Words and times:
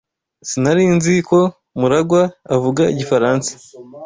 Sinari 0.49 0.85
nzi 0.95 1.15
ko 1.29 1.39
MuragwA 1.79 2.21
avuga 2.55 2.81
igifaransa. 2.93 3.51